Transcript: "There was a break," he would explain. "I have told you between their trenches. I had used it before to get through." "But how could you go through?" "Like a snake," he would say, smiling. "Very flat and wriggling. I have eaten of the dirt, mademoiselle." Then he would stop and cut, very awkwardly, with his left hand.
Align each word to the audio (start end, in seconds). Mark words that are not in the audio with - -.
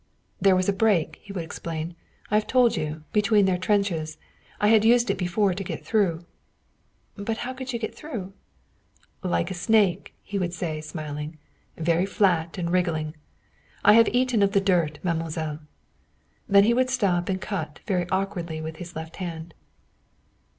"There 0.41 0.55
was 0.55 0.67
a 0.67 0.73
break," 0.73 1.19
he 1.21 1.31
would 1.31 1.43
explain. 1.43 1.95
"I 2.31 2.35
have 2.37 2.47
told 2.47 2.75
you 2.75 3.03
between 3.13 3.45
their 3.45 3.59
trenches. 3.59 4.17
I 4.59 4.69
had 4.69 4.83
used 4.83 5.11
it 5.11 5.17
before 5.19 5.53
to 5.53 5.63
get 5.63 5.85
through." 5.85 6.25
"But 7.15 7.37
how 7.45 7.53
could 7.53 7.71
you 7.71 7.77
go 7.77 7.87
through?" 7.89 8.33
"Like 9.21 9.51
a 9.51 9.53
snake," 9.53 10.15
he 10.23 10.39
would 10.39 10.53
say, 10.55 10.81
smiling. 10.81 11.37
"Very 11.77 12.07
flat 12.07 12.57
and 12.57 12.71
wriggling. 12.71 13.13
I 13.85 13.93
have 13.93 14.07
eaten 14.07 14.41
of 14.41 14.53
the 14.53 14.59
dirt, 14.59 14.97
mademoiselle." 15.03 15.59
Then 16.49 16.63
he 16.63 16.73
would 16.73 16.89
stop 16.89 17.29
and 17.29 17.39
cut, 17.39 17.81
very 17.85 18.09
awkwardly, 18.09 18.59
with 18.59 18.77
his 18.77 18.95
left 18.95 19.17
hand. 19.17 19.53